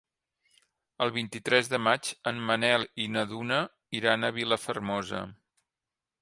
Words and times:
El 1.05 1.11
vint-i-tres 1.17 1.69
de 1.73 1.79
maig 1.87 2.09
en 2.31 2.39
Manel 2.47 2.87
i 3.05 3.05
na 3.17 3.23
Duna 3.35 3.61
iran 3.99 4.23
a 4.23 4.33
Vilafermosa. 4.41 5.23